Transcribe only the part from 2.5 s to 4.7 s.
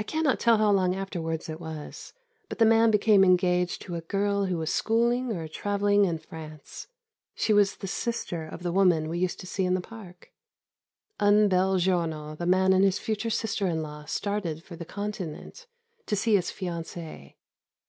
the man became engaged to a girl who